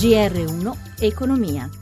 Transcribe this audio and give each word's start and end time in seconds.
GR1 0.00 0.74
Economia. 1.00 1.79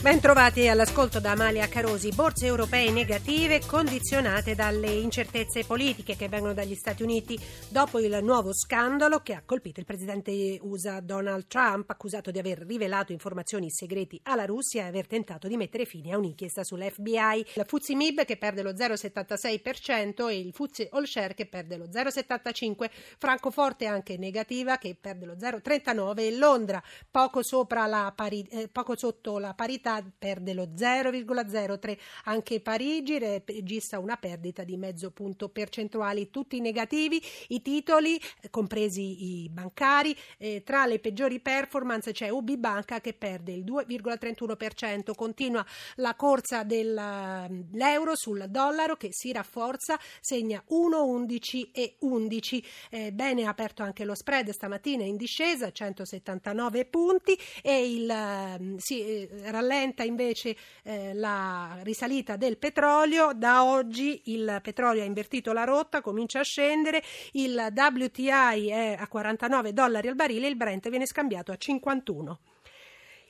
Bentrovati 0.00 0.66
all'ascolto 0.66 1.20
da 1.20 1.32
Amalia 1.32 1.68
Carosi. 1.68 2.08
Borse 2.14 2.46
europee 2.46 2.90
negative 2.90 3.60
condizionate 3.66 4.54
dalle 4.54 4.88
incertezze 4.88 5.66
politiche 5.66 6.16
che 6.16 6.26
vengono 6.26 6.54
dagli 6.54 6.74
Stati 6.74 7.02
Uniti 7.02 7.38
dopo 7.68 7.98
il 7.98 8.18
nuovo 8.22 8.54
scandalo 8.54 9.18
che 9.18 9.34
ha 9.34 9.42
colpito 9.44 9.78
il 9.78 9.84
presidente 9.84 10.58
USA 10.62 11.00
Donald 11.00 11.48
Trump, 11.48 11.90
accusato 11.90 12.30
di 12.30 12.38
aver 12.38 12.60
rivelato 12.60 13.12
informazioni 13.12 13.70
segreti 13.70 14.18
alla 14.22 14.46
Russia 14.46 14.84
e 14.84 14.88
aver 14.88 15.06
tentato 15.06 15.48
di 15.48 15.58
mettere 15.58 15.84
fine 15.84 16.14
a 16.14 16.16
un'inchiesta 16.16 16.64
sull'FBI. 16.64 17.46
Il 17.56 17.64
Fuzzi 17.66 17.94
Mib 17.94 18.24
che 18.24 18.38
perde 18.38 18.62
lo 18.62 18.70
0,76% 18.70 20.30
e 20.30 20.38
il 20.38 20.54
Fuzzi 20.54 20.88
All 20.92 21.04
Share 21.04 21.34
che 21.34 21.44
perde 21.44 21.76
lo 21.76 21.84
0,75%, 21.84 22.88
Francoforte 23.18 23.84
anche 23.84 24.16
negativa 24.16 24.78
che 24.78 24.96
perde 24.98 25.26
lo 25.26 25.34
0,39% 25.34 26.18
e 26.20 26.36
Londra 26.38 26.82
poco, 27.10 27.42
pari, 27.66 28.48
eh, 28.50 28.68
poco 28.68 28.96
sotto 28.96 29.38
la 29.38 29.52
parità 29.52 29.88
perde 30.16 30.54
lo 30.54 30.68
0,03. 30.74 31.98
Anche 32.24 32.60
Parigi 32.60 33.18
registra 33.18 33.98
una 33.98 34.16
perdita 34.16 34.64
di 34.64 34.76
mezzo 34.76 35.10
punto 35.10 35.48
percentuali, 35.48 36.30
tutti 36.30 36.60
negativi. 36.60 37.22
I 37.48 37.62
titoli, 37.62 38.20
compresi 38.50 39.42
i 39.42 39.48
bancari, 39.48 40.16
eh, 40.38 40.62
tra 40.64 40.86
le 40.86 40.98
peggiori 40.98 41.40
performance 41.40 42.12
c'è 42.12 42.28
UB 42.28 42.54
Banca 42.56 43.00
che 43.00 43.12
perde 43.12 43.52
il 43.52 43.64
2,31%. 43.64 45.14
Continua 45.14 45.64
la 45.96 46.14
corsa 46.14 46.62
dell'euro 46.62 48.14
sul 48.14 48.46
dollaro 48.48 48.96
che 48.96 49.08
si 49.12 49.32
rafforza, 49.32 49.98
segna 50.20 50.62
1,11 50.68 51.70
e 51.72 51.96
11. 52.00 52.64
Eh, 52.90 53.12
bene 53.12 53.44
aperto 53.44 53.82
anche 53.82 54.04
lo 54.04 54.14
spread 54.14 54.50
stamattina 54.50 55.04
in 55.04 55.16
discesa, 55.16 55.70
179 55.70 56.84
punti 56.86 57.38
e 57.62 57.92
il 57.92 58.10
eh, 58.10 58.74
si 58.78 59.00
eh, 59.00 59.28
rallenta 59.50 59.78
rallenta 59.80 60.02
invece 60.02 60.56
eh, 60.82 61.14
la 61.14 61.78
risalita 61.82 62.36
del 62.36 62.58
petrolio. 62.58 63.32
Da 63.34 63.64
oggi 63.64 64.22
il 64.26 64.60
petrolio 64.62 65.02
ha 65.02 65.06
invertito 65.06 65.52
la 65.52 65.64
rotta, 65.64 66.00
comincia 66.02 66.40
a 66.40 66.44
scendere, 66.44 67.02
il 67.32 67.72
WTI 67.74 68.68
è 68.68 68.96
a 68.98 69.08
49 69.08 69.72
dollari 69.72 70.08
al 70.08 70.14
barile, 70.14 70.48
il 70.48 70.56
Brent 70.56 70.88
viene 70.88 71.06
scambiato 71.06 71.52
a 71.52 71.56
51. 71.56 72.38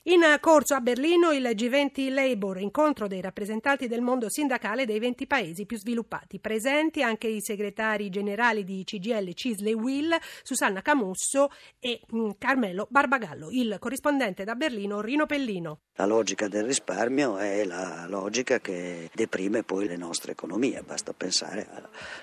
In 0.05 0.23
corso 0.41 0.75
a 0.75 0.81
Berlino 0.81 1.31
il 1.33 1.43
G20 1.43 2.11
Labour, 2.11 2.59
incontro 2.59 3.07
dei 3.07 3.21
rappresentanti 3.21 3.87
del 3.87 4.01
mondo 4.01 4.31
sindacale 4.31 4.87
dei 4.87 4.99
20 4.99 5.27
paesi 5.27 5.67
più 5.67 5.77
sviluppati. 5.77 6.39
Presenti 6.39 7.03
anche 7.03 7.27
i 7.27 7.43
segretari 7.43 8.09
generali 8.09 8.65
di 8.65 8.83
CGL, 8.83 9.35
Cisley 9.35 9.75
Will, 9.75 10.17
Susanna 10.43 10.81
Camusso 10.81 11.51
e 11.79 12.01
mm, 12.15 12.31
Carmelo 12.39 12.87
Barbagallo. 12.89 13.51
Il 13.51 13.77
corrispondente 13.79 14.45
da 14.45 14.55
Berlino, 14.55 15.03
Rino 15.03 15.27
Pellino. 15.27 15.81
La 15.97 16.07
logica 16.07 16.49
del 16.49 16.65
risparmio 16.65 17.37
è 17.37 17.63
la 17.65 18.07
logica 18.09 18.59
che 18.59 19.11
deprime 19.13 19.65
poi 19.65 19.87
le 19.87 19.99
nostre 19.99 20.33
economie. 20.33 20.83
Basta 20.83 21.13
pensare 21.13 21.69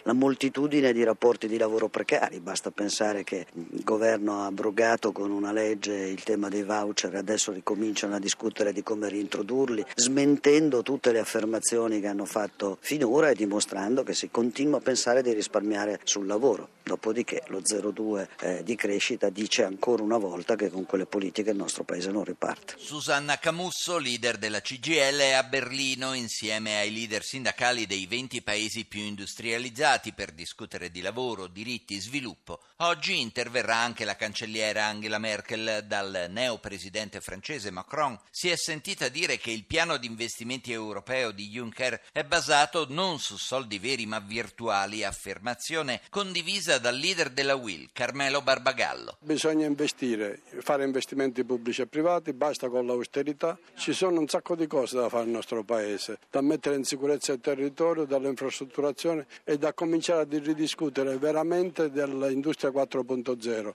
alla 0.02 0.14
moltitudine 0.14 0.92
di 0.94 1.04
rapporti 1.04 1.48
di 1.48 1.60
lavoro 1.60 1.90
precari, 1.90 2.40
basta 2.40 2.72
pensare 2.72 3.24
che 3.24 3.46
il 3.54 3.84
governo 3.84 4.42
ha 4.42 4.46
abrogato 4.48 5.12
con 5.12 5.30
una 5.30 5.52
legge 5.52 5.94
il 5.94 6.24
tema 6.24 6.50
dei 6.50 6.64
voucher 6.64 7.14
e 7.14 7.18
adesso 7.20 7.52
cominciano 7.68 8.16
a 8.16 8.20
discutere 8.20 8.72
di 8.72 8.82
come 8.82 9.10
reintrodurli, 9.10 9.84
smentendo 9.94 10.84
tutte 10.84 11.12
le 11.12 11.20
affermazioni 11.20 12.00
che 12.00 12.08
hanno 12.08 12.24
fatto 12.24 12.78
finora 12.80 13.30
e 13.30 13.36
dimostrando 13.36 14.04
che 14.04 14.14
si 14.14 14.30
continua 14.32 14.78
a 14.78 14.82
pensare 14.82 15.22
di 15.22 15.34
risparmiare 15.34 16.00
sul 16.06 16.28
lavoro. 16.28 16.70
Dopodiché 16.84 17.44
lo 17.48 17.60
0,2 17.60 18.28
eh, 18.40 18.64
di 18.64 18.76
crescita 18.78 19.28
dice 19.28 19.66
ancora 19.66 20.02
una 20.02 20.16
volta 20.16 20.56
che 20.56 20.70
con 20.70 20.86
quelle 20.86 21.06
politiche 21.06 21.50
il 21.50 21.58
nostro 21.58 21.84
paese 21.84 22.10
non 22.10 22.24
riparte. 22.24 22.76
Susanna 22.78 23.38
Camusso, 23.38 23.98
leader 23.98 24.38
della 24.38 24.62
CGL, 24.62 25.18
è 25.18 25.32
a 25.34 25.44
Berlino 25.44 26.14
insieme 26.14 26.80
ai 26.80 26.94
leader 26.94 27.22
sindacali 27.22 27.86
dei 27.86 28.08
20 28.08 28.44
paesi 28.44 28.86
più 28.86 29.02
industrializzati 29.02 30.14
per 30.14 30.32
discutere 30.32 30.90
di 30.90 31.02
lavoro, 31.02 31.48
diritti, 31.48 32.00
sviluppo. 32.00 32.62
Oggi 32.78 33.20
interverrà 33.20 33.76
anche 33.76 34.06
la 34.06 34.16
cancelliera 34.16 34.86
Angela 34.86 35.18
Merkel 35.18 35.84
dal 35.86 36.28
neo 36.30 36.60
presidente 36.60 37.20
francese 37.20 37.56
francese 37.58 37.72
Macron 37.72 38.18
si 38.30 38.50
è 38.50 38.56
sentita 38.56 39.10
dire 39.10 39.38
che 39.38 39.52
il 39.52 39.66
piano 39.66 39.98
di 39.98 40.06
investimenti 40.08 40.72
europeo 40.72 41.32
di 41.32 41.50
Juncker 41.50 42.00
è 42.12 42.24
basato 42.24 42.86
non 42.90 43.20
su 43.20 43.36
soldi 43.38 43.80
veri 43.80 44.06
ma 44.06 44.20
virtuali, 44.20 45.04
affermazione 45.04 46.02
condivisa 46.10 46.78
dal 46.78 46.96
leader 46.96 47.30
della 47.30 47.56
Will, 47.56 47.90
Carmelo 47.92 48.42
Barbagallo. 48.42 49.18
Bisogna 49.20 49.66
investire, 49.66 50.42
fare 50.60 50.86
investimenti 50.86 51.44
pubblici 51.44 51.82
e 51.82 51.88
privati, 51.88 52.34
basta 52.34 52.70
con 52.70 52.86
l'austerità. 52.86 53.58
Ci 53.76 53.94
sono 53.94 54.20
un 54.20 54.28
sacco 54.28 54.56
di 54.56 54.68
cose 54.68 54.98
da 54.98 55.10
fare 55.10 55.24
nel 55.24 55.34
nostro 55.34 55.64
paese, 55.64 56.20
da 56.30 56.42
mettere 56.42 56.76
in 56.76 56.84
sicurezza 56.84 57.34
il 57.34 57.42
territorio, 57.42 58.06
dall'infrastrutturazione 58.06 59.26
e 59.44 59.58
da 59.58 59.74
cominciare 59.74 60.22
a 60.22 60.40
ridiscutere 60.40 61.18
veramente 61.18 61.90
dell'industria 61.90 62.70
4.0. 62.70 63.74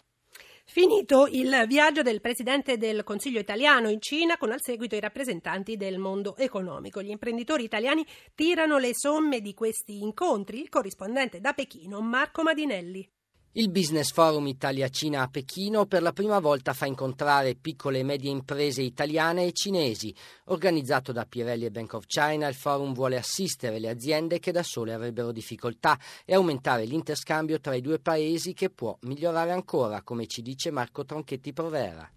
Finito 0.64 1.26
il 1.26 1.64
viaggio 1.66 2.02
del 2.02 2.20
Presidente 2.20 2.78
del 2.78 3.04
Consiglio 3.04 3.40
italiano 3.40 3.90
in 3.90 4.00
Cina 4.00 4.38
con 4.38 4.52
al 4.52 4.62
seguito 4.62 4.94
i 4.94 5.00
rappresentanti 5.00 5.76
del 5.76 5.98
mondo 5.98 6.36
economico. 6.36 7.02
Gli 7.02 7.10
imprenditori 7.10 7.64
italiani 7.64 8.06
tirano 8.34 8.78
le 8.78 8.94
somme 8.94 9.40
di 9.40 9.54
questi 9.54 10.00
incontri. 10.00 10.60
Il 10.60 10.68
corrispondente 10.68 11.40
da 11.40 11.52
Pechino, 11.52 12.00
Marco 12.00 12.42
Madinelli. 12.42 13.06
Il 13.54 13.68
Business 13.68 14.12
Forum 14.12 14.46
Italia-Cina 14.46 15.20
a 15.20 15.28
Pechino 15.28 15.84
per 15.84 16.00
la 16.00 16.14
prima 16.14 16.38
volta 16.38 16.72
fa 16.72 16.86
incontrare 16.86 17.54
piccole 17.54 17.98
e 17.98 18.02
medie 18.02 18.30
imprese 18.30 18.80
italiane 18.80 19.44
e 19.44 19.52
cinesi. 19.52 20.14
Organizzato 20.44 21.12
da 21.12 21.26
Pirelli 21.26 21.66
e 21.66 21.70
Bank 21.70 21.92
of 21.92 22.06
China, 22.06 22.48
il 22.48 22.54
forum 22.54 22.94
vuole 22.94 23.18
assistere 23.18 23.78
le 23.78 23.90
aziende 23.90 24.38
che 24.38 24.52
da 24.52 24.62
sole 24.62 24.94
avrebbero 24.94 25.32
difficoltà 25.32 25.98
e 26.24 26.32
aumentare 26.32 26.86
l'interscambio 26.86 27.60
tra 27.60 27.74
i 27.74 27.82
due 27.82 27.98
paesi 27.98 28.54
che 28.54 28.70
può 28.70 28.96
migliorare 29.02 29.52
ancora, 29.52 30.00
come 30.00 30.26
ci 30.26 30.40
dice 30.40 30.70
Marco 30.70 31.04
Tronchetti 31.04 31.52
Provera. 31.52 32.10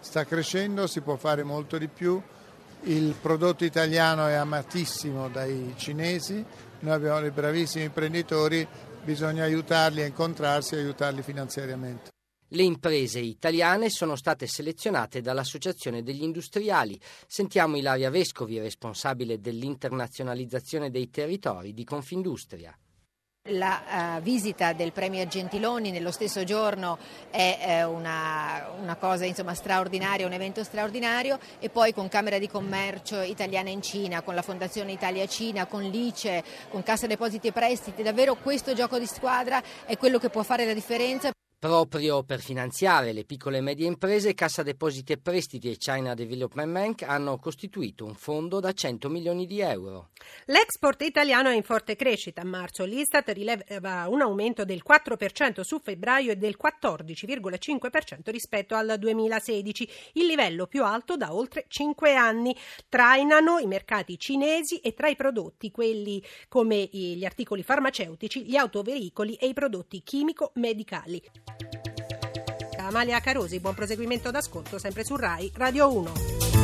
Sta 0.00 0.24
crescendo, 0.24 0.86
si 0.86 1.02
può 1.02 1.16
fare 1.16 1.42
molto 1.42 1.76
di 1.76 1.88
più. 1.88 2.18
Il 2.84 3.14
prodotto 3.20 3.66
italiano 3.66 4.26
è 4.26 4.32
amatissimo 4.32 5.28
dai 5.28 5.74
cinesi, 5.76 6.42
noi 6.78 6.94
abbiamo 6.94 7.20
dei 7.20 7.32
bravissimi 7.32 7.84
imprenditori 7.84 8.66
bisogna 9.02 9.44
aiutarli 9.44 10.02
a 10.02 10.06
incontrarsi 10.06 10.74
e 10.74 10.78
aiutarli 10.78 11.22
finanziariamente. 11.22 12.10
Le 12.52 12.62
imprese 12.62 13.20
italiane 13.20 13.90
sono 13.90 14.16
state 14.16 14.48
selezionate 14.48 15.20
dall'Associazione 15.20 16.02
degli 16.02 16.22
Industriali. 16.22 17.00
Sentiamo 17.26 17.76
Ilaria 17.76 18.10
Vescovi, 18.10 18.58
responsabile 18.58 19.38
dell'internazionalizzazione 19.38 20.90
dei 20.90 21.10
territori 21.10 21.72
di 21.72 21.84
Confindustria. 21.84 22.76
La 23.48 24.18
uh, 24.18 24.20
visita 24.20 24.74
del 24.74 24.92
Premier 24.92 25.26
Gentiloni 25.26 25.90
nello 25.90 26.10
stesso 26.10 26.44
giorno 26.44 26.98
è 27.30 27.82
uh, 27.82 27.90
una, 27.90 28.68
una, 28.78 28.96
cosa 28.96 29.24
insomma, 29.24 29.54
straordinaria, 29.54 30.26
un 30.26 30.34
evento 30.34 30.62
straordinario 30.62 31.38
e 31.58 31.70
poi 31.70 31.94
con 31.94 32.10
Camera 32.10 32.38
di 32.38 32.50
Commercio 32.50 33.22
italiana 33.22 33.70
in 33.70 33.80
Cina, 33.80 34.20
con 34.20 34.34
la 34.34 34.42
Fondazione 34.42 34.92
Italia 34.92 35.26
Cina, 35.26 35.64
con 35.64 35.82
l'ICE, 35.82 36.44
con 36.68 36.82
Cassa 36.82 37.06
Depositi 37.06 37.46
e 37.46 37.52
Prestiti, 37.52 38.02
davvero 38.02 38.34
questo 38.34 38.74
gioco 38.74 38.98
di 38.98 39.06
squadra 39.06 39.62
è 39.86 39.96
quello 39.96 40.18
che 40.18 40.28
può 40.28 40.42
fare 40.42 40.66
la 40.66 40.74
differenza. 40.74 41.32
Proprio 41.60 42.22
per 42.22 42.40
finanziare 42.40 43.12
le 43.12 43.24
piccole 43.24 43.58
e 43.58 43.60
medie 43.60 43.86
imprese, 43.86 44.32
Cassa 44.32 44.62
Depositi 44.62 45.12
e 45.12 45.18
Prestiti 45.18 45.70
e 45.70 45.76
China 45.76 46.14
Development 46.14 46.72
Bank 46.72 47.02
hanno 47.02 47.36
costituito 47.36 48.06
un 48.06 48.14
fondo 48.14 48.60
da 48.60 48.72
100 48.72 49.10
milioni 49.10 49.44
di 49.46 49.60
euro. 49.60 50.08
L'export 50.46 51.02
italiano 51.02 51.50
è 51.50 51.54
in 51.54 51.62
forte 51.62 51.96
crescita. 51.96 52.40
A 52.40 52.46
marzo 52.46 52.86
l'Istat 52.86 53.28
rileva 53.28 54.08
un 54.08 54.22
aumento 54.22 54.64
del 54.64 54.82
4% 54.82 55.60
su 55.60 55.78
febbraio 55.80 56.32
e 56.32 56.36
del 56.36 56.56
14,5% 56.58 58.30
rispetto 58.30 58.74
al 58.74 58.96
2016, 58.98 59.88
il 60.14 60.24
livello 60.24 60.66
più 60.66 60.82
alto 60.82 61.18
da 61.18 61.34
oltre 61.34 61.66
5 61.68 62.14
anni. 62.14 62.56
Trainano 62.88 63.58
i 63.58 63.66
mercati 63.66 64.18
cinesi 64.18 64.78
e 64.78 64.94
tra 64.94 65.08
i 65.08 65.14
prodotti 65.14 65.70
quelli 65.70 66.24
come 66.48 66.88
gli 66.90 67.26
articoli 67.26 67.62
farmaceutici, 67.62 68.46
gli 68.46 68.56
autoveicoli 68.56 69.34
e 69.34 69.48
i 69.48 69.52
prodotti 69.52 70.02
chimico-medicali. 70.02 71.49
Amalia 72.90 73.20
Carosi, 73.20 73.60
buon 73.60 73.74
proseguimento 73.74 74.32
d'ascolto 74.32 74.76
sempre 74.76 75.04
su 75.04 75.14
RAI 75.14 75.52
Radio 75.54 75.96
1. 75.96 76.59